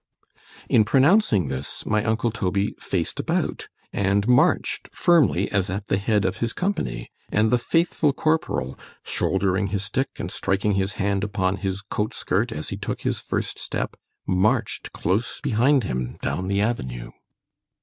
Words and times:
In 0.67 0.83
pronouncing 0.83 1.47
this, 1.47 1.85
my 1.85 2.03
uncle 2.03 2.31
Toby 2.31 2.73
faced 2.79 3.19
about, 3.19 3.67
and 3.93 4.27
march'd 4.27 4.89
firmly 4.91 5.47
as 5.51 5.69
at 5.69 5.89
the 5.89 5.99
head 5.99 6.25
of 6.25 6.37
his 6.37 6.53
company——and 6.53 7.51
the 7.51 7.59
faithful 7.59 8.11
corporal, 8.11 8.79
shouldering 9.05 9.67
his 9.67 9.83
stick, 9.83 10.09
and 10.17 10.31
striking 10.31 10.71
his 10.73 10.93
hand 10.93 11.23
upon 11.23 11.57
his 11.57 11.83
coat 11.83 12.15
skirt 12.15 12.51
as 12.51 12.69
he 12.69 12.77
took 12.77 13.01
his 13.01 13.21
first 13.21 13.59
step——march'd 13.59 14.91
close 14.91 15.39
behind 15.39 15.83
him 15.83 16.17
down 16.23 16.47
the 16.47 16.61
avenue. 16.61 17.11